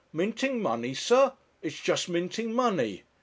[0.11, 1.31] 'Minting money, sir;
[1.61, 3.03] it's just minting money.